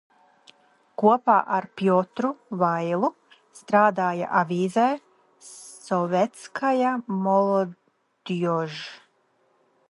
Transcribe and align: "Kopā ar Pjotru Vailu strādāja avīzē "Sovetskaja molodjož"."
"Kopā 1.01 1.33
ar 1.57 1.65
Pjotru 1.81 2.31
Vailu 2.63 3.09
strādāja 3.59 4.31
avīzē 4.41 4.87
"Sovetskaja 5.51 6.95
molodjož"." 7.29 8.81